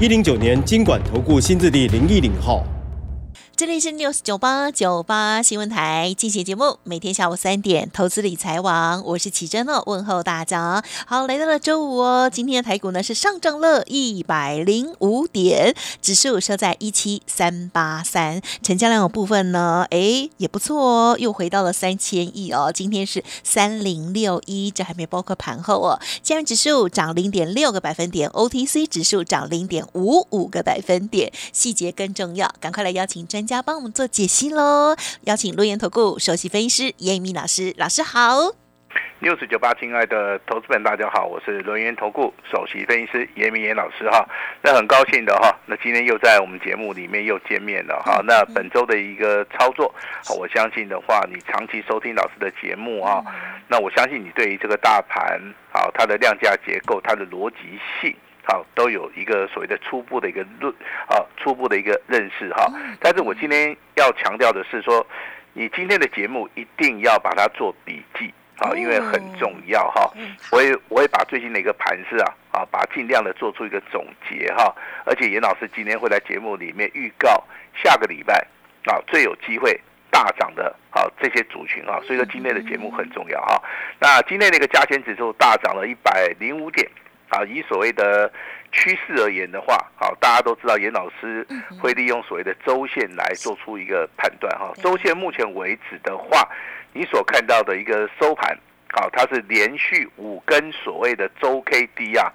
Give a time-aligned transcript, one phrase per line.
[0.00, 2.66] 一零九年金管投顾新字第零一零号。
[3.64, 10.84] 这里是 news 九八九八新闻台进行节目，每天下午三点，投资理财网，我是启珍哦，问候大家。
[11.06, 22.70] 好，来到了周五哦，今天的台股呢是上涨了一百零五点，指数收在一七三八三，成交量的部分呢，哎也不错哦，又回到了三千亿哦。
[22.70, 25.98] 今天是三零六一，这还没包括盘后哦。
[26.22, 33.42] 加元指数涨零点六个百分点，OTC 指数涨零点五五个百分点，细节更重要，赶快来邀请专。
[33.46, 34.96] 家帮我们做解析喽！
[35.22, 38.54] 邀请陆岩投顾首席分析师严明老师，老师好。
[39.20, 44.28] 六十九八，亲爱的投资们，大家好，我是轮源投顾首席分析师严明严老师哈。
[44.62, 48.20] 那很高兴的哈，那今天又在我们节目里面又见面了哈。
[48.26, 49.92] 那本周的一个操作，
[50.38, 53.24] 我相信的话，你长期收听老师的节目啊，
[53.66, 55.40] 那我相信你对于这个大盘
[55.72, 57.56] 啊，它的量价结构，它的逻辑
[58.00, 58.14] 性。
[58.46, 60.70] 好，都有一个所谓的初步的一个论，
[61.08, 62.70] 啊，初步的一个认识哈。
[63.00, 65.04] 但是我今天要强调的是说，
[65.54, 70.12] 你今天的节目一定要把它做笔记啊，因为很重要哈。
[70.52, 74.74] 我也我也把最近的一个盘势啊，啊，把尽量的做出一个总结哈。
[75.06, 77.42] 而且严老师今天会在节目里面预告
[77.82, 78.46] 下个礼拜
[78.84, 83.62] 啊最有机会大涨的啊这些族群啊，所以说今天的节目很重要哈。
[83.98, 86.86] 那今天那个加权指数大涨了一百零五点。
[87.34, 88.32] 啊，以所谓的
[88.70, 91.44] 趋势而言的话，好，大家都知道严老师
[91.80, 94.72] 会利用所谓的周线来做出一个判断哈。
[94.76, 96.48] 周线目前为止的话，
[96.92, 98.56] 你所看到的一个收盘，
[98.92, 102.32] 好，它是连续五根所谓的周 K D 啊，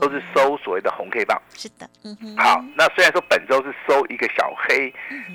[0.00, 1.40] 都是收所谓的红 K 棒。
[1.54, 2.36] 是的，嗯哼。
[2.38, 4.92] 好，那虽然说本周是收一个小黑，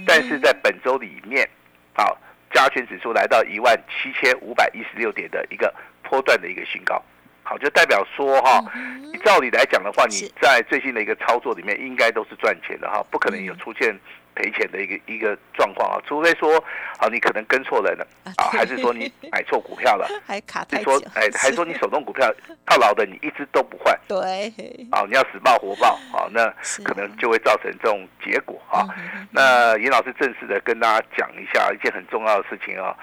[0.08, 1.48] 但是在本周里面，
[1.94, 2.18] 好，
[2.52, 5.72] 加权指数来到一万七千五百一十六点的一个
[6.02, 7.04] 波段的一个新高。
[7.44, 8.64] 好，就代表说哈，
[9.12, 13.94] 你照理来讲的话，你在最近的一个操作里面，应该都是赚钱的哈，不可能有出现
[14.34, 16.56] 赔钱的一个一个状况啊，除非说
[17.00, 22.34] 啊，你可能跟错人了啊，还是说你买错股票了，还卡太说哎，还说你手动股票
[22.66, 24.48] 套牢的，你一直都不换，对，
[24.90, 26.48] 啊，你要死抱活抱啊，那
[26.82, 28.88] 可能就会造成这种结果啊。
[29.32, 32.96] 那严老师正式的跟大家讲一下一件很重要的事情啊，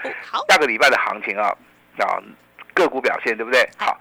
[0.48, 1.54] 下个礼拜的行情啊，
[1.98, 2.18] 啊，
[2.72, 3.68] 个股表现对不对？
[3.76, 4.00] 好。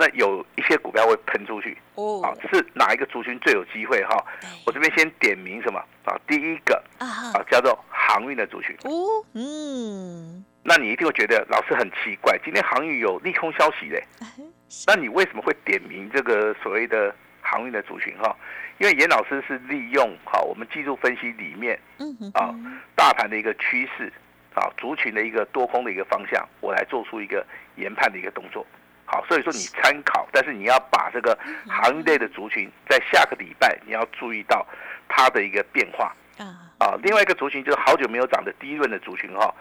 [0.00, 4.24] 那有一些股票会喷出去哦，啊，是哪一个族群最有机会哈？
[4.64, 6.14] 我这边先点名什么啊？
[6.24, 8.94] 第一个啊，叫做航运的族群哦，
[9.34, 14.00] 嗯，那你一定会觉得老师很奇怪，今天航运有利空消息嘞，
[14.86, 18.36] 那你为什么会点名这个所谓的航运的族群哈？
[18.78, 22.54] 因为严老师是利用好我们技术分析里面，嗯啊，
[22.94, 24.12] 大盘的一个趋势
[24.54, 27.44] 啊，族群的一个多空的一个方向，我来做出一个
[27.74, 28.64] 研判的一个动作。
[29.10, 31.36] 好，所以说你参考，但是你要把这个
[31.66, 34.66] 行业类的族群，在下个礼拜你要注意到
[35.08, 36.68] 它的一个变化啊。
[36.78, 39.52] 啊，另外一个族群就是好久没有涨的低润的族群哈，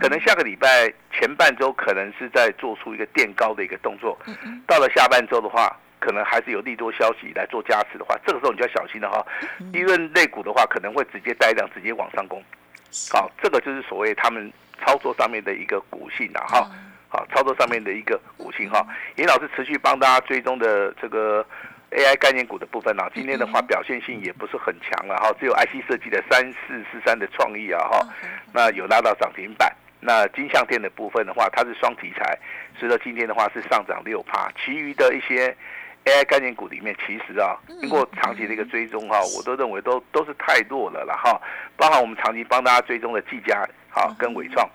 [0.00, 4.18] 可能下个礼拜前半周可能是在做出一个垫高的一个动作，
[4.66, 9.24] 到了下半周的话，可能还是有利多消息来做加持的话，这个时候你就要小心了哈。
[9.72, 12.42] 低润类股的话，可能会直接带量直接往上攻，
[13.10, 14.52] 好，这个就是所谓他们
[14.84, 16.70] 操作上面的一个股性啊哈。
[17.10, 21.44] 好，操作上面的一个五星哈，尹老师持续帮大家追踪的这个
[21.90, 28.06] AI 概念股的部分啊，今天的话表现性也不是很强了哈，只有 IC 设计的三四四三的创意啊哈，
[28.54, 29.74] 那有拉到涨停板。
[30.02, 32.38] 那金相店的部分的话，它是双题材，
[32.78, 34.48] 所以说今天的话是上涨六帕。
[34.64, 35.54] 其余的一些
[36.04, 41.38] AI 概念股里面，其实啊，经过长期的一个追踪哈，我都认为都都是太弱了了哈。
[41.76, 44.66] 包含我们长期帮大家追踪的技嘉好跟伟创，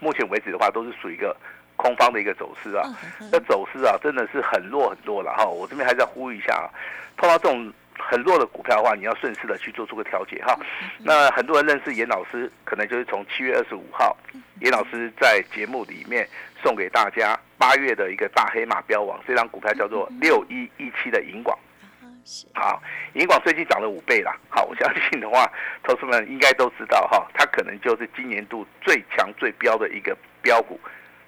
[0.00, 1.34] 目前为止的话都是属于一个。
[1.78, 2.84] 空方的一个走势啊，
[3.32, 5.46] 那走势啊真的是很弱很弱了哈。
[5.46, 6.66] 我这边还是要呼吁一下啊，
[7.16, 10.58] 碰到这种很弱的股票的话，你要顺势的去做出个调节哈。
[10.98, 14.16] 那很多人认识严老师，可能就是从七月二十五号，
[14.60, 16.28] 严老师在节目里面
[16.62, 21.56] 送给大家八月的一个大黑马标王，这张股票叫做六一一七的银广。
[22.52, 22.82] 好，
[23.14, 24.30] 银广最近涨了五倍了。
[24.50, 25.50] 好，我相信的话，
[25.82, 30.78] 投资们应该都知道哈，它可能就是今年度最强最标的一个标股。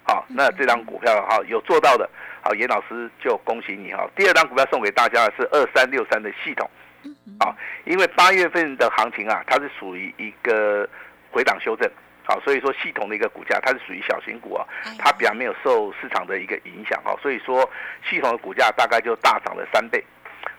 [0.03, 2.09] 好，那这张股票哈有做到的，
[2.41, 4.05] 好，严老师就恭喜你哈。
[4.15, 6.69] 第二张股票送给大家的是二三六三的系统，
[7.39, 7.55] 好，
[7.85, 10.89] 因为八月份的行情啊，它是属于一个
[11.31, 11.89] 回档修正，
[12.25, 14.65] 好，所以说系统的一个股价它是属于小型股啊，
[14.97, 17.69] 它比较没有受市场的一个影响哈，所以说
[18.09, 20.03] 系统的股价大概就大涨了三倍。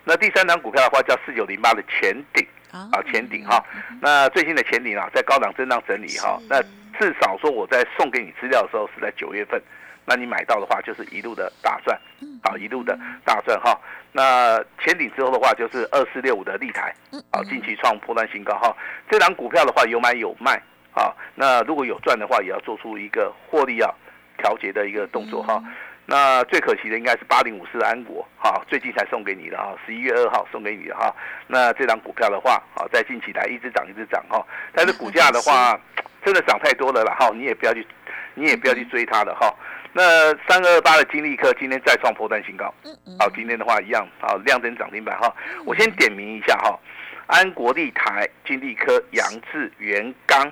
[0.04, 3.62] 那第三张股票的话叫四九零八的前顶，啊前顶哈，
[4.00, 6.62] 那最新的前顶啊在高档震荡整理哈，那
[6.98, 9.60] 至少说我在送给你资料的时候是在九月份。
[10.04, 11.96] 那你买到的话，就是一路的大赚，
[12.42, 13.78] 好，一路的大赚哈。
[14.10, 16.92] 那前顶之后的话，就是二四六五的立台，
[17.30, 18.76] 好，近期创破断新高哈。
[19.08, 20.60] 这档股票的话，有买有卖
[20.92, 21.14] 啊。
[21.36, 23.94] 那如果有赚的话，也要做出一个获利啊
[24.38, 25.62] 调节的一个动作哈。
[26.04, 31.14] 那最可惜的应该是八零五四的安国哈，最近才送给你的哈，十一月二号送给你的哈。
[31.46, 35.78] 那这档股票的话，好，在近期来一直涨一直涨哈，但是股价的话，
[36.24, 37.86] 真的涨太多了啦哈，你也不要去，
[38.34, 39.54] 你也不要去追它了哈。
[39.92, 42.72] 那三二八的金利科今天再创破断新高，
[43.18, 45.34] 好，今天的话一样，好，亮灯涨停板哈。
[45.66, 46.78] 我先点名一下哈，
[47.26, 50.50] 安国立台、金利科、杨志、元刚，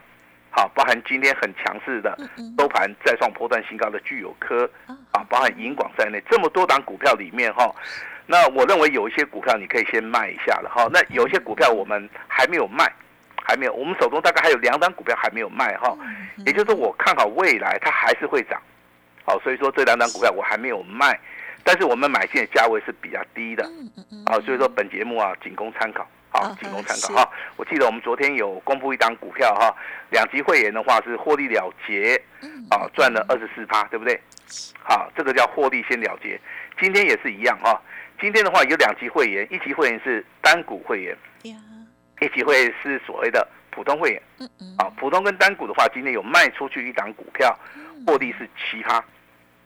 [0.51, 2.15] 好，包含今天很强势的
[2.59, 4.71] 收盘再创破断新高的具有科，
[5.13, 7.75] 啊，包含银广在内这么多档股票里面哈，
[8.27, 10.87] 那我认为有一些股票你可以先卖一下了哈。
[10.93, 12.93] 那有一些股票我们还没有卖，
[13.45, 15.97] 还没有，我们手中大概还有两档股票还没有卖哈，
[16.47, 18.61] 也就是说我看好未来它还是会涨。
[19.25, 21.19] 好，所以说这两档股票我还没有卖，
[21.63, 23.65] 但是我们买进的价位是比较低的，
[24.25, 27.31] 啊，所以说本节目啊仅供参考，好，仅供参考哈。
[27.57, 29.73] 我记得我们昨天有公布一档股票哈，
[30.11, 32.21] 两级会员的话是获利了结，
[32.71, 34.19] 啊，赚了二十四趴，对不对？
[34.83, 36.41] 好，这个叫获利先了结。
[36.81, 37.81] 今天也是一样哈，
[38.21, 41.17] 今天的话有两级会员，一级会员是单股会员，
[42.21, 44.23] 一级会员是所谓的普通会员，
[44.79, 47.57] 啊，普通跟单股的话，今天有卖出去一档股票。
[48.07, 48.97] 获利是奇葩，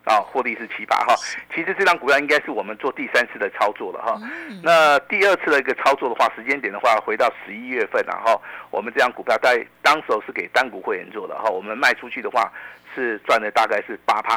[0.02, 1.14] 啊，获利是奇葩哈。
[1.54, 4.20] 其实这张股票应该是我们做第三次的操作了哈。
[4.60, 8.42] 那第二次的一个操作的话，时间点的话，回到十一月份然后
[8.72, 11.48] 我们这张股票在当时候是给单股会员做的哈。
[11.48, 12.52] 我们卖出去的话
[12.92, 14.34] 是赚了大概是八趴，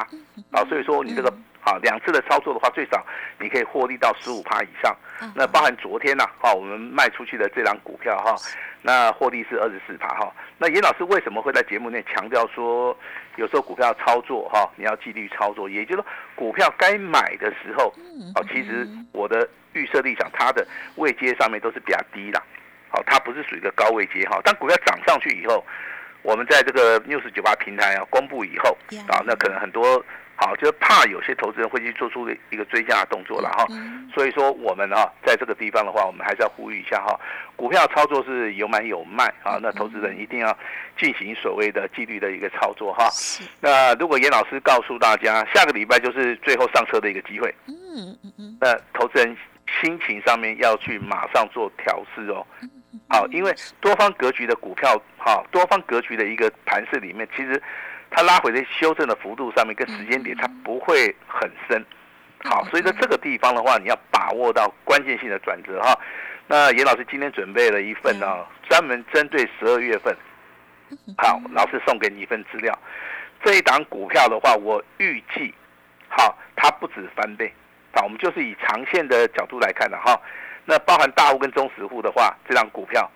[0.51, 1.33] 啊，所以说你这个
[1.67, 3.05] 啊两次的操作的话，最少
[3.39, 4.95] 你可以获利到十五趴以上。
[5.35, 8.35] 那包含昨天呐，哈，我们卖出去的这张股票哈。
[8.81, 10.31] 那获利是二十四趴哈。
[10.57, 12.97] 那严老师为什么会在节目内强调说，
[13.35, 16.05] 有时候股票操作哈，你要纪律操作，也就是说
[16.35, 17.93] 股票该买的时候，
[18.35, 20.65] 哦，其实我的预设立场，它的
[20.95, 22.41] 位阶上面都是比较低的，
[22.89, 24.39] 好，它不是属于一个高位阶哈。
[24.43, 25.65] 当股票涨上去以后，
[26.21, 28.77] 我们在这个 news 九八平台啊公布以后
[29.09, 30.01] 啊，那可能很多。
[30.39, 33.65] 好，就是怕有些投资人会去做出一个追加的动作了哈，
[34.13, 37.19] 所以说我们啊，在这个地方的话，我们还是要呼吁一下哈，
[37.55, 40.55] 股票操作是有买有卖啊，那投资人一定要
[40.95, 43.09] 进行所谓的纪律的一个操作哈。
[43.59, 49.35] 那如果严老师告诉大家，下个礼拜就是最后上车的一个机会，嗯嗯嗯，那投资人
[49.81, 52.45] 心情上面要去马上做调试哦。
[53.09, 53.51] 好，因为
[53.81, 57.59] 多方格局的股票，哈，多方格局的一个盘势里面，其实。
[58.09, 61.85] 它拉回的修正的幅度上面跟时间点，它不会很深，
[62.43, 65.97] 好，所以在这个地方的话，你要把握到关键性的转折哈。
[66.47, 70.15] 那严老师今天准备了一份呢，专门针对十二月份，
[71.17, 72.73] 好，老师送给你一份资料。
[73.43, 75.53] 这一档股票的话，我预计，
[76.09, 77.53] 好，它不止翻倍，
[77.93, 80.19] 好，我们就是以长线的角度来看的哈。
[80.65, 83.09] 那包含大户跟中实户的话，这张股票，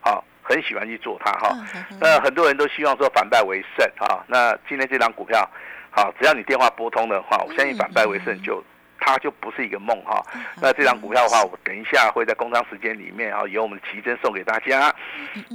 [0.00, 0.24] 好。
[0.48, 1.54] 很喜欢去做它哈，
[2.00, 4.24] 那很多人都希望说反败为胜啊。
[4.26, 5.46] 那今天这张股票，
[5.90, 8.64] 好，只要你电话拨通的话，我相信反败为胜就
[8.98, 10.24] 它就不是一个梦哈。
[10.62, 14.94] 那这张股票的话，我等一下会在工商时间里面啊，由我们的奇珍送给大家。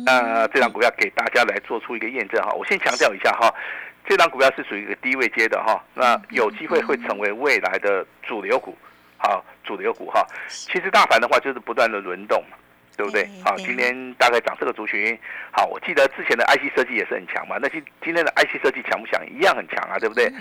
[0.06, 2.52] 那这张股票给大家来做出一个验证哈。
[2.52, 3.52] 我先强调一下哈，
[4.08, 8.78] 这张股票是属于一个低位接的哈，那有机会会成为未来的主流股，
[9.18, 10.24] 好，主流股哈。
[10.48, 12.44] 其实大盘的话就是不断的轮动。
[12.96, 13.28] 对不对？
[13.44, 15.18] 好，今天大概涨这个族群。
[15.52, 17.58] 好，我记得之前的 IC 设计也是很强嘛。
[17.62, 19.22] 那今今天的 IC 设计强不强？
[19.30, 20.32] 一样很强啊，对不对？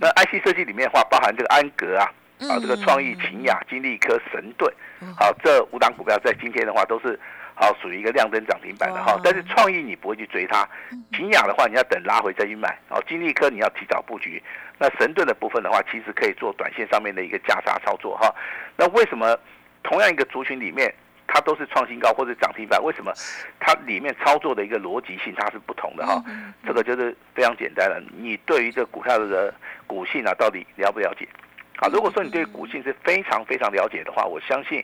[0.00, 2.10] 那 IC 设计里面的话，包含这个安格啊，
[2.48, 4.72] 啊，这个创意、秦雅、金利科、神盾，
[5.16, 7.18] 好，这五档股票在今天的话都是
[7.54, 9.20] 好属于一个亮灯涨停板的哈。
[9.22, 10.66] 但是创意你不会去追它，
[11.12, 12.78] 秦雅的话你要等拉回再去买。
[12.88, 14.42] 好，金利科你要提早布局。
[14.78, 18.32] 那神盾的部分的话，其实可以做短线上面的一个价差操作哈。
[18.76, 19.36] 那为什么
[19.82, 20.94] 同样一个族群里面？
[21.28, 23.12] 它都是创新高或者涨停板，为什么
[23.60, 26.20] 它里面操作的一个逻辑性它是不同的哈？
[26.66, 28.02] 这个就是非常简单了。
[28.16, 29.54] 你对于这股票的
[29.86, 31.28] 股性啊，到底了不了解？
[31.76, 34.82] 啊，如果说你对股性是非常非常了解的话，我相信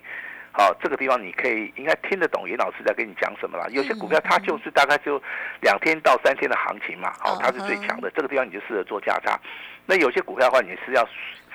[0.57, 3.69] 好，这个地方你可以应该听得懂严老师在跟你讲什么了。
[3.71, 5.21] 有些股票它就是大概就
[5.61, 9.39] 两天到三天的行情嘛，好，它是最强的，这个地方你就适合做价差。
[9.85, 11.07] 那有些股票的话，你是要。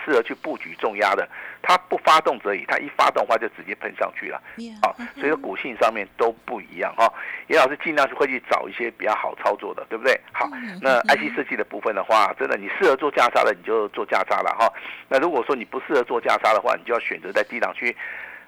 [0.06, 1.28] 适合去布局重压的，
[1.62, 4.42] 它不发动则已，它一发动的话就直接喷上去了。
[4.82, 7.06] 好，所以说股性上面都不一样哈。
[7.48, 10.18] 严老师尽量是会去找一些比较好操作的，对不对？
[10.32, 10.50] 好，
[10.82, 14.72] 那 IC 设计的部分的话，真的你适合做价差的，你就做价差了哈。
[15.10, 17.94] 那如果说你不适合做价差的话，你就要选择在低档区。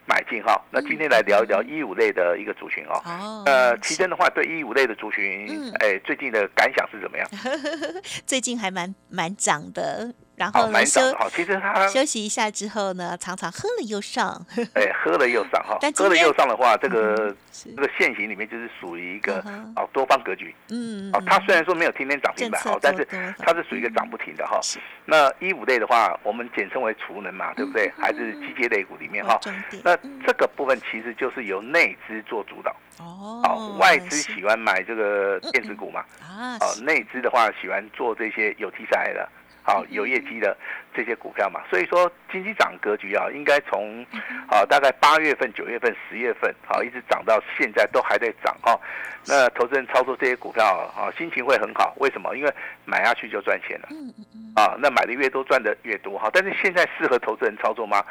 [0.06, 3.02] 买进哈，那今天来聊一聊一五类的一个族群哦。
[3.06, 3.44] 哦。
[3.46, 7.28] 呃，奇珍的话，对一五类的族群，哎，最近的感想是怎么样？
[8.26, 10.14] 最近还蛮蛮涨的。
[10.42, 14.44] 然后呢，休其实他休息一下之后呢，常常喝了又上。
[14.74, 19.38] 哎，喝了又上哈，喝了又上的话，这个这个现形里面就是属于一个
[19.76, 20.56] 哦多方格局。
[20.70, 23.08] 嗯哦，它虽然说没有天天涨停板哈，但是
[23.38, 24.60] 它是属于一个涨不停的哈。
[25.06, 27.92] 那一五类的话，我们简称为储能嘛，对不对？
[28.00, 29.40] 还是机械类股里面哈。
[29.84, 29.96] 那
[30.26, 32.76] 这个部分其实就是由内资做主导。
[32.98, 33.42] 哦。
[33.44, 36.04] 哦，外资喜欢买这个电子股嘛？
[36.20, 36.58] 啊。
[36.60, 39.30] 哦，内资的话喜欢做这些有题材的。
[39.64, 40.58] 好，有业绩的
[40.94, 44.06] 这些股票嘛，所以说经济涨格局啊，应该从
[44.48, 48.80] 啊大概八月份、九月份、十月份，好一直涨到现在都还在涨哈。
[49.28, 50.66] 那投资人操作这些股票
[50.96, 52.36] 啊，心情会很好，为什么？
[52.36, 52.52] 因为
[52.86, 53.88] 买下去就赚钱了。
[54.56, 56.30] 啊，那买的越多，赚的越多哈。
[56.34, 58.04] 但是现在适合投资人操作吗？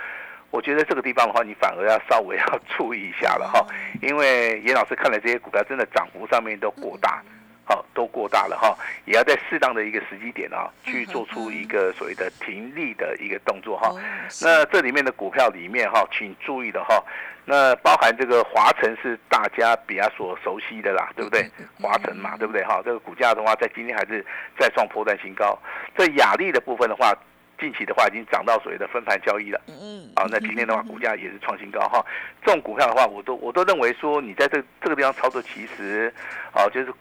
[0.52, 3.66] 我觉得这个地方的话，你反而要稍微要 注意一下了哈，
[4.00, 7.22] 因为严老师看了这些股票，真的涨幅上面都过大。
[7.70, 13.94] 好，都过大了哈，也要在适当的一个时机点啊，去做出一个所谓的停利的一个动作哈。
[14.42, 17.00] 那这里面的股票里面哈，请注意的哈，
[17.44, 21.48] 那包含这个华晨是大家比较所熟悉的啦，对不对？
[21.80, 22.82] 华晨嘛，对不对哈？
[22.84, 24.26] 这个股价的话，在今天还是
[24.58, 25.56] 再创破断新高。
[25.96, 27.16] 这雅丽的部分的话，
[27.60, 29.60] 近期的话已经涨到所谓的分盘交易了。
[29.68, 30.12] 嗯嗯。
[30.16, 32.04] 好，那今天的话，股价也是创新高哈。
[32.44, 36.12] 这种股票的话，我都我都认为说，你在这这个地方操作，其实
[36.52, 36.92] 啊，就是。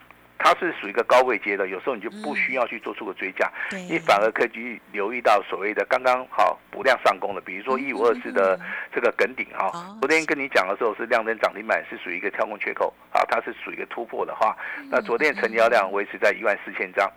[0.42, 3.52] 它是属于一个高位阶的，有时候你就不需要去做出个追加，
[3.90, 8.58] 你反而可以去留意到所谓的刚刚好补量上攻的，比如说一五二四的
[8.96, 9.70] 这个梗顶哈。
[10.00, 14.58] 昨天跟你讲的时候是量增涨停板，是属于一个跳空缺口啊，它是属于一个突破的话，
[14.90, 17.12] 那昨天成交量维持在一万四千张，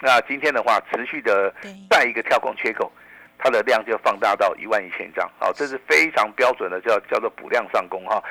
[0.00, 1.52] 那今天的话持续的
[1.90, 2.92] 再一个跳空缺口，
[3.38, 8.22] 它的量就放大到一万一千张，好，这是非常标准的叫叫做补量上攻哈。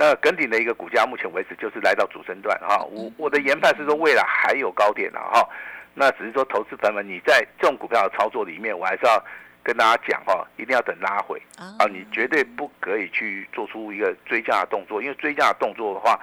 [0.00, 2.82] 那耿鼎的一个股价，目前为止就是来到主升段哈。
[2.90, 5.46] 我我的研判是说，未来还有高点的哈。
[5.92, 9.22] 那只是说，投资朋友们，你在这种股票的操作里面，我还是要
[9.62, 16.18] 跟大家讲哈，一定要等拉回啊，你绝对不可以去做出一个追加的动作，因为追加的动作的话。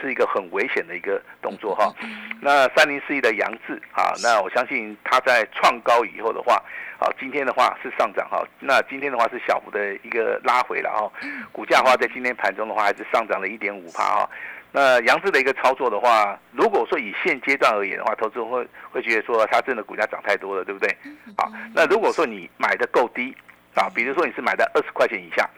[0.00, 1.92] 是一个很危险的一个动作哈，
[2.40, 6.54] 那三零四一的杨志啊，那我相信它在创高以后的话，
[6.98, 11.10] 啊，今天的话是上涨哈，那今天的话是小幅的一个拉回了哈，
[11.52, 14.30] 股价的话在今天盘中的话还是上涨了一点五帕哈，
[14.72, 20.96] 那杨志的一个操作的话，如果说以现阶段而言的话，投资人会会觉得说它真的股价涨太多了，对不对？
[21.36, 23.36] 好，那如果说你买的够低
[23.74, 25.48] 啊，比如说你是买在二十块钱以下。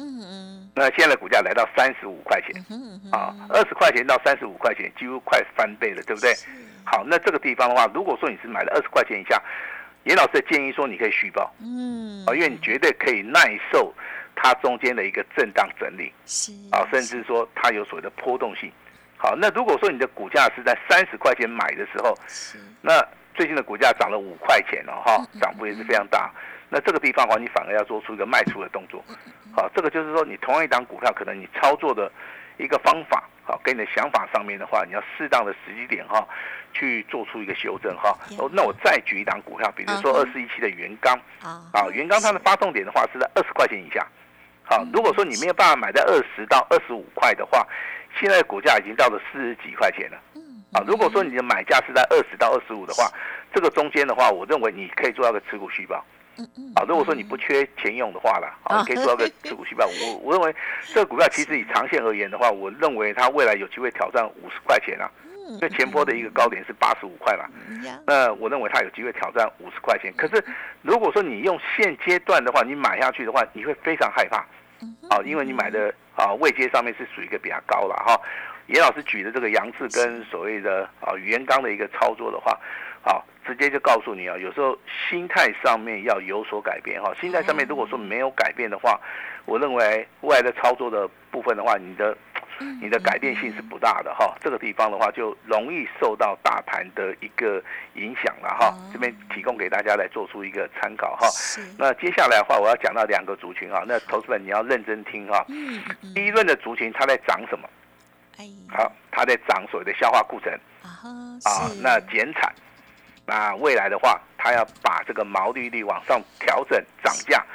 [0.00, 2.64] 嗯嗯，那现在股价来到三十五块钱，
[3.12, 6.34] 啊，二十块钱到三十五块钱，几乎快翻倍了，对不对？
[6.84, 9.40] 好，那这个地方的话，如果说你是买了二十块钱以下，
[10.04, 13.92] 严老师的建议说你可以续报，嗯，啊，因为你绝对可以耐受
[14.34, 18.72] 它中间的一个震荡整理，是啊，甚至说它有所谓的波动性。
[19.18, 26.32] 好，那如果说你的股价是在三十块钱买的时候，是，那最近的股价涨了五块钱了哈，涨幅也是非常大。
[26.70, 29.04] 那这个地方的话，你反而要做出一个卖出的动作。
[29.52, 32.10] 好，这个就是说，你同样一档股票，可能你操作的
[32.58, 36.24] 一个方法，好，跟你的想法上面的话，你要适当的时机点哈，
[36.72, 38.16] 去做出一个修正哈。
[38.38, 41.12] 哦，那我再举一档股票，比如说二四一七的元刚
[41.42, 44.06] 啊，啊，元刚它的发动点的话是在二十块钱以下。
[44.62, 47.66] 好，如果说你没有办法买在二十到二十五块的话，
[48.20, 50.16] 现在股价已经到了四十几块钱了。
[50.72, 53.10] 啊，如果说你的买价是在二十到二十五的话，
[53.52, 56.04] 这个中间的话，我认为你可以做到个持股续报。
[56.74, 59.86] 啊，如果说你不缺钱用的话了，啊，可以做个持股续报。
[59.86, 60.54] 我我认为
[60.94, 65.10] 这个股票其实以长线而言的话，我认为它未来有机会挑战五十块钱啊。
[65.50, 67.44] 因为前波的一个高点是八十五块嘛，
[68.06, 70.14] 那我认为它有机会挑战五十块钱。
[70.16, 70.44] 可是
[70.80, 74.36] 如果说你用现阶段的话，你买下去的话，你会非常害怕，
[75.08, 78.16] 啊，因为你买的啊位阶上面是属于一个比较高了哈。
[78.68, 82.56] 严老师举的这个杨志跟所谓的啊元刚的一个操作的话。
[83.02, 84.76] 好，直接就告诉你啊，有时候
[85.08, 87.12] 心态上面要有所改变哈。
[87.20, 89.00] 心态上面如果说没有改变的话，
[89.46, 92.16] 我认为未来的操作的部分的话，你的
[92.82, 94.36] 你的改变性是不大的哈。
[94.40, 97.62] 这个地方的话，就容易受到大盘的一个
[97.94, 98.74] 影响了哈。
[98.92, 101.26] 这边提供给大家来做出一个参考哈。
[101.78, 103.82] 那接下来的话，我要讲到两个族群哈。
[103.88, 105.42] 那投资人你要认真听哈。
[106.14, 107.66] 第一轮的族群它在涨什么？
[108.68, 110.54] 好，它在涨所谓的消化库存
[111.44, 112.52] 啊，那减产。
[113.30, 117.46] 那未来的话，它要把这个毛利率往上调整，涨价，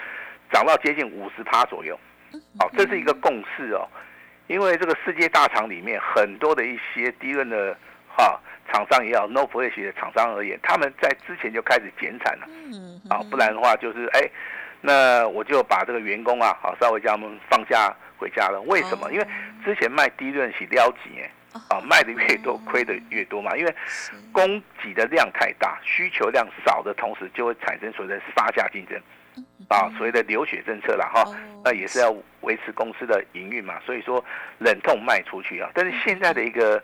[0.49, 1.99] 涨到接近五十趴左右。
[2.57, 3.85] 好，这是一个共识哦。
[4.47, 7.75] 因为这个世界大厂里面很多的一些低润的
[8.07, 8.39] 哈
[8.71, 12.47] 厂商也好，no flash 的厂商而言，他们在之前就开始减产了。
[12.47, 13.01] 嗯。
[13.09, 14.21] 啊，不然的话就是哎，
[14.79, 18.61] 那我就把这个员工啊，好稍微叫他们放假回家了。
[18.61, 19.11] 为什么？
[19.11, 19.27] 因为
[19.65, 21.29] 之前卖低润是撩级哎。
[21.69, 23.75] 啊，卖的越多，亏的越多嘛，因为
[24.31, 29.01] 供给的量太大，需求量少的同时，就会产生所谓的杀价竞争，
[29.69, 31.23] 啊，所谓的流血政策啦哈，
[31.63, 34.23] 那也是要维持公司的营运嘛，所以说
[34.59, 36.83] 冷痛卖出去啊，但是现在的一个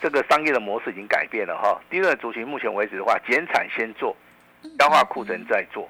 [0.00, 4.16] 这个商业的模式已经改变了哈，第二族群目前为止的话，减产先做，
[4.78, 5.86] 消化库存再做，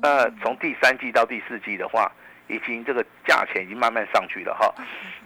[0.00, 2.10] 那从第三季到第四季的话，
[2.46, 4.74] 已经这个价钱已经慢慢上去了哈，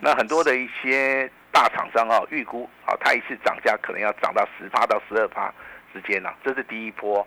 [0.01, 1.31] 那很多的一些。
[1.53, 5.53] 大厂商啊，预估啊，它一次涨价可能要涨到十趴到十二趴
[5.93, 7.25] 之间呢，这是第一波。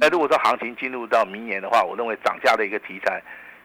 [0.00, 3.22] 那如果说行情进入到明年的话，我认为涨价的一个题材，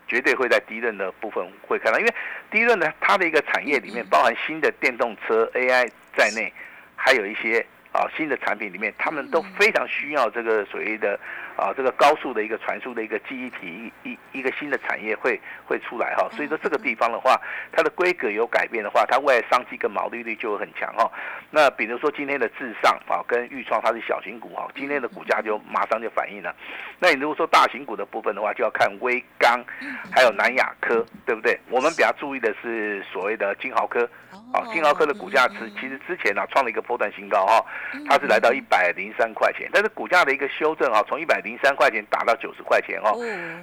[0.07, 2.13] 绝对会在低润的部分会看到，因为
[2.51, 6.53] 低润呢，它的一个产业里面包含新的电动车 AI 在内，
[6.95, 7.65] 还有一些。
[7.93, 11.17] 啊，新的产品里面，他们都非常需要这个所谓的
[11.55, 16.27] 啊，这个高速的一个传输的一个记忆体，一一一个新的产业会会出来哈。
[16.31, 17.39] 所以说这个地方的话，
[17.71, 21.07] 它的规格有改变的话，它未来商机跟毛利率就会很强哈。
[21.51, 26.51] 那比如说今天的智尚啊，跟裕创它是小型股哈，今天的股价就马上就反应了。
[26.97, 29.63] 那你如果说大型股的部分的话，就要看微刚，
[30.11, 31.59] 还有南亚科，对不对？
[31.69, 34.09] 我们比较注意的是所谓的金豪科。
[34.51, 37.63] 啊，金豪科的股价是其实之前呢创了一个波段新高哈，
[38.07, 43.17] 它是来到一百零三块钱，但是股价的一个修正啊，从一百零三块钱打到九十块钱哦，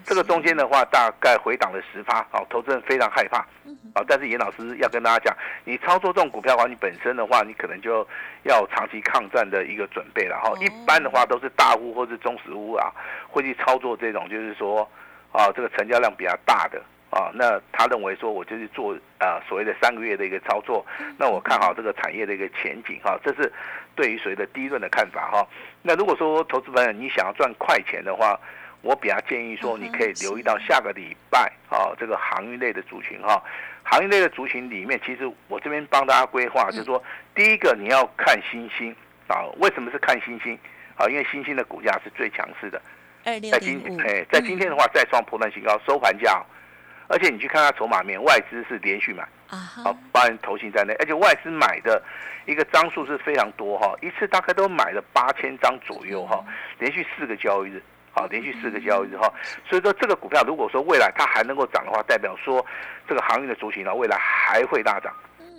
[0.04, 3.38] 这个中间的话大概回档了十趴，好，投资人非常害怕，
[3.94, 8.06] 啊，但是严老师要跟大家讲，你操作这种股票的话，你本身的话，你可能就
[8.44, 12.92] 要长期抗战的一个准备了哈，一般的话都是大户或是中实户啊，
[13.28, 14.88] 会去操作这种就是说
[15.32, 16.80] 啊，这个成交量比较大的。
[17.10, 20.86] 啊，那他认为说，我就是做啊所谓的三个月的一个操作，
[21.18, 23.52] 那我看好这个产业的一个前景哈，这是
[23.94, 25.46] 对于所谓的低润的看法哈。
[25.82, 28.38] 那如果说投资朋友你想要赚快钱的话，
[28.82, 33.42] 我比较建议说，你可以留意到下个礼拜啊这个航运类的族群哈，
[33.82, 37.02] 航运类的族群里面，其实我这边帮大家规划，就是说
[37.34, 38.94] 第一个你要看星星
[39.28, 40.58] 啊，为什么是看星星
[40.96, 41.06] 啊？
[41.08, 42.80] 因为星星的股价是最强势的，
[43.24, 46.42] 在今哎在今天的话再创破断新高，收盘价。
[47.10, 52.00] 而且你去看它筹码面，外资是连续买，好，包含投信在内，而且外资买的
[52.46, 56.40] 一个张数是非常多哈，一次大概都买了八千张左右哈，
[56.78, 59.28] 连续四个交易日，好，连续四个交易日哈，
[59.68, 62.64] 所以说这个股票如果说未来它还能够涨的话，代表说
[63.08, 65.12] 这个航运的族群呢，未来还会大涨，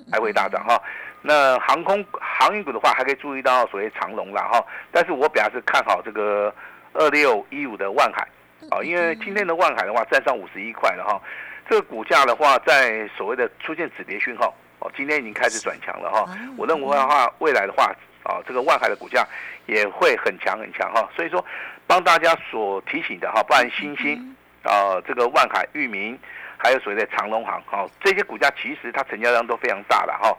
[0.09, 0.81] 还会大涨哈。
[1.21, 6.55] 那航空航运股的话，还可以注意到所谓长龙啦哈，但是我表示看好这个
[6.93, 8.25] 二六一五的万海。
[8.71, 11.21] 啊，因为今天的万海的话站上五十一块了哈，
[11.69, 16.25] 这个股价的话在所谓的出现止跌讯号哦，今天已经开始转强了哈。
[16.55, 19.27] 我认为的话，未来的话啊，这个万海的股价
[19.65, 21.05] 也会很强很强哈。
[21.13, 21.43] 所以说，
[21.85, 26.17] 帮大家所提醒的哈，不然新兴啊，这个万海、域名，
[26.55, 30.33] 还有所谓的长隆行哈，这些股价其实它成交量都非常大了哈，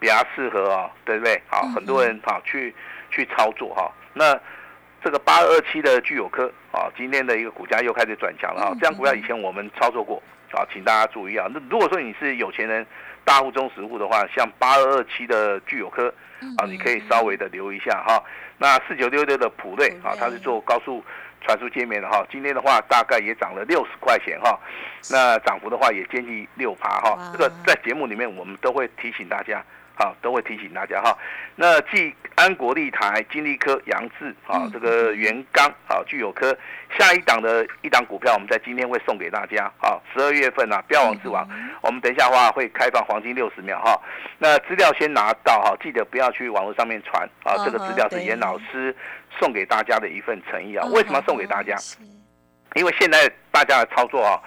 [0.00, 1.38] 比较适合啊，对不对？
[1.48, 2.74] 好，很多人哈去
[3.10, 4.40] 去操作哈，那。
[5.04, 8.72] 这个八二七的聚友科啊，今天的一个股价又开始转强了啊！
[8.80, 10.16] 这样股票以前我们操作过
[10.52, 11.46] 啊，请大家注意啊。
[11.52, 12.86] 那如果说你是有钱人、
[13.22, 16.08] 大户中实户的话，像八二二七的聚友科
[16.56, 18.18] 啊，你可以稍微的留一下哈。
[18.56, 21.04] 那四九六六的普瑞啊，它是做高速
[21.42, 24.58] 传输界面的哈，今天的话大概也涨了六十块钱哈。
[25.10, 27.30] 那涨幅的话也接近六趴哈。
[27.30, 29.62] 这个在节目里面我们都会提醒大家。
[29.96, 31.16] 好，都会提醒大家哈。
[31.54, 36.56] 那继安国立台、金利科、杨志啊，这个元刚啊，具有科
[36.98, 39.96] 下一档的一档股票，我们在今天会送给大家啊。
[40.12, 41.48] 十二月份啊，标王之王，
[41.80, 43.96] 我们等一下的话会开放黄金六十秒哈。
[44.38, 47.54] 那资料先拿到哈，记得不要去网络上面传啊。
[47.64, 48.94] 这个资料是严老师
[49.38, 50.84] 送给大家的一份诚意啊。
[50.88, 51.76] 为什么送给大家？
[52.74, 54.42] 因为现在大家的操作啊，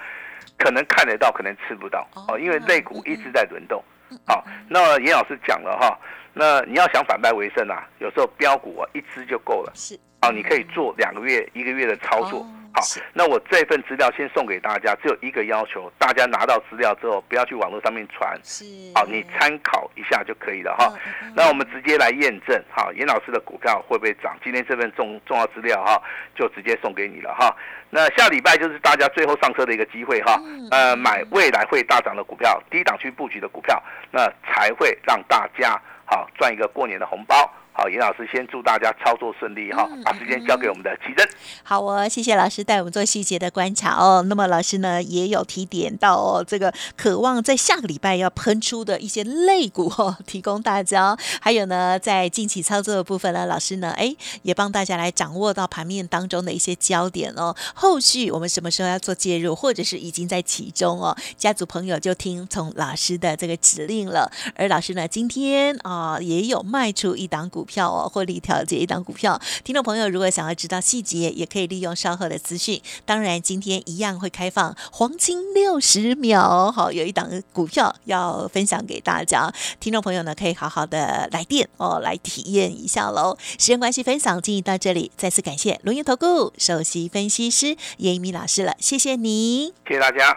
[0.58, 2.38] 可能看得到，可能吃不到哦。
[2.38, 3.82] 因为类股一直在轮动。
[4.26, 5.98] 好，那严老师讲了哈，
[6.32, 9.72] 那你要想反败为胜啊，有时候标股啊一只就够了。
[9.74, 12.46] 是，啊，你可以做两个月、一个月的操作。
[12.78, 18.64] 好，那我这份资料先送给大家，只有一个要求，大家拿到资料之后不要去网络上面传，是，
[18.94, 20.92] 好，你参考一下就可以了哈。
[21.34, 24.36] 那我们直接来验证，哈，严老师的股票会不会涨？
[24.44, 26.00] 今天这份重重要资料哈，
[26.36, 27.54] 就直接送给你了哈。
[27.90, 37.50] 那下礼拜就是大家最后上车的一个机会哈，呃，买未来会大涨的股票，低档区布局的股票，那才会让大家好赚一个过年的红包。
[37.80, 41.24] 好，严老师先祝大家操作顺利哈，把时间交给我们的奇珍。
[41.62, 44.20] 好哦，谢谢老师带我们做细节的观察哦。
[44.22, 51.16] 那么老师呢也有提点到哦，这个渴望在下个礼拜要喷出的一些类股哦， 提供大家。
[51.40, 54.12] 还有呢，在近期操作的部分呢，老师呢哎
[54.42, 57.54] 也帮大家来掌握到盘面当中的一些焦点哦。
[57.74, 64.28] 后续我们什么时候要做介入，或者是已经在其中哦，家族朋友就听从老师的这个指令了。
[64.56, 67.67] 而老师呢今天啊也有卖出一档股。
[67.68, 72.80] 票哦，获利调节一档股票，听众朋友如果想要知道细节，也可以利用稍后的资讯。
[73.04, 83.36] 当然，今天一样会开放黄金六十秒，好，有一档股票要分享给大家，听众朋友呢可以好好的来电哦，来体验一下喽。
[83.58, 90.36] 时间关系，分享进行到这里，再次感谢龙岩投顾首席分析师叶一鸣老师了，谢谢你，谢谢大家。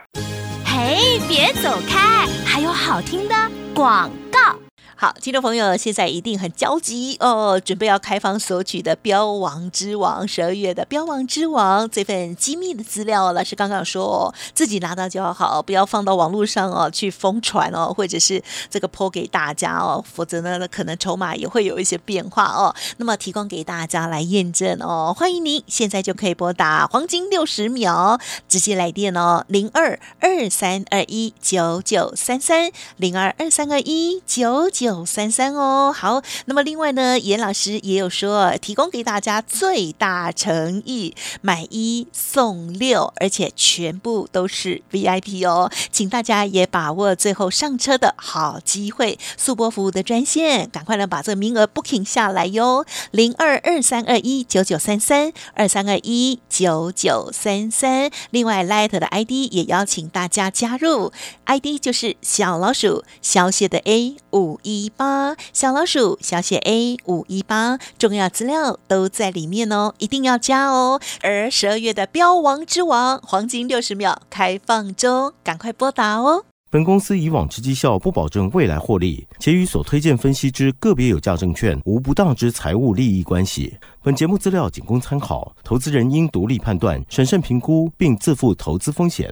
[0.65, 3.35] 嘿，别走开，还有好听的
[3.73, 4.70] 广告。
[5.01, 22.71] 好，听众朋友，现在一定很焦急哦，准备要开放索取的《标王之王》十二月的《标王之王》这份机密的资料，老师刚刚说自己拿到就要好，不要放到网络上哦，去疯传哦，或者是这个泼给大家哦，否则呢，可能筹码也会有一些变化哦。
[22.97, 34.90] 那么提供给大家来验证哦，欢迎您现在就可以拨打黄金六十秒，直接来电哦，零二二三二一九九三三零二二三二一九九。
[34.91, 61.13] 九三三哦，好，那么另外呢，严老师也有说，提供给大家最大诚意，买一送六，而且全部都是 VIP 哦，请大家也把握最后上车的好机会，速播服务的专线，赶快呢把这个名额 booking 下来哟，零二二三二一九九三三二三二一九九三三，另外 Light 的 ID 也邀请大家加入
[61.45, 64.80] ，ID 就是小老鼠小写的 A 五一。
[64.81, 70.99] 一八小老鼠小写 A 五一八，重要资料都在里面哦，一定要加哦。
[71.21, 76.45] 而十二月的标王之王黄金六十秒开放中，赶快拨打哦。
[76.71, 83.77] 本公司以往之绩效不保证未来获利，且与所推荐分析之个别有价证券无不当之财务利益关系。
[84.01, 89.31] 本节目资料仅供参考，投资人应独立判断、审慎评估，并自负投资风险。